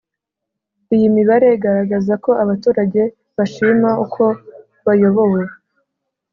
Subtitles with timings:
[0.95, 3.01] Iyi mibare iragaragaza ko abaturage
[3.37, 4.23] bashima uko
[4.85, 5.41] bayobowe.